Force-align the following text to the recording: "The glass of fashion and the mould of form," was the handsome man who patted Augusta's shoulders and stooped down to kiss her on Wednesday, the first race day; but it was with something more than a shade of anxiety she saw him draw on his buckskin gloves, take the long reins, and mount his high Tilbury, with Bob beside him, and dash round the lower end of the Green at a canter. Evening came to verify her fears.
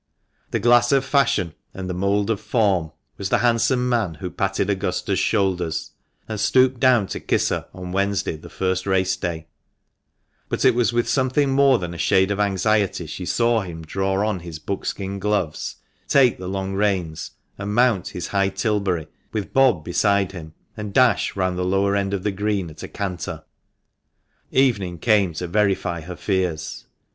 "The 0.49 0.59
glass 0.59 0.91
of 0.91 1.05
fashion 1.05 1.53
and 1.75 1.87
the 1.87 1.93
mould 1.93 2.31
of 2.31 2.41
form," 2.41 2.91
was 3.19 3.29
the 3.29 3.37
handsome 3.37 3.87
man 3.87 4.15
who 4.15 4.31
patted 4.31 4.67
Augusta's 4.67 5.19
shoulders 5.19 5.91
and 6.27 6.39
stooped 6.39 6.79
down 6.79 7.05
to 7.09 7.19
kiss 7.19 7.49
her 7.49 7.67
on 7.71 7.91
Wednesday, 7.91 8.35
the 8.35 8.49
first 8.49 8.87
race 8.87 9.15
day; 9.15 9.45
but 10.49 10.65
it 10.65 10.73
was 10.73 10.91
with 10.91 11.07
something 11.07 11.51
more 11.51 11.77
than 11.77 11.93
a 11.93 11.99
shade 11.99 12.31
of 12.31 12.39
anxiety 12.39 13.05
she 13.05 13.27
saw 13.27 13.61
him 13.61 13.83
draw 13.83 14.27
on 14.27 14.39
his 14.39 14.57
buckskin 14.57 15.19
gloves, 15.19 15.75
take 16.07 16.39
the 16.39 16.49
long 16.49 16.73
reins, 16.73 17.33
and 17.59 17.75
mount 17.75 18.07
his 18.07 18.29
high 18.29 18.49
Tilbury, 18.49 19.07
with 19.31 19.53
Bob 19.53 19.83
beside 19.85 20.31
him, 20.31 20.55
and 20.75 20.93
dash 20.95 21.35
round 21.35 21.59
the 21.59 21.63
lower 21.63 21.95
end 21.95 22.11
of 22.15 22.23
the 22.23 22.31
Green 22.31 22.71
at 22.71 22.81
a 22.81 22.87
canter. 22.87 23.43
Evening 24.49 24.97
came 24.97 25.33
to 25.33 25.45
verify 25.45 26.01
her 26.01 26.15
fears. 26.15 26.87